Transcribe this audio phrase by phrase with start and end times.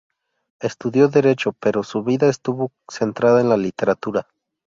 [0.59, 4.25] Estudió Derecho, pero su vida estuvo centrada en la Literatura.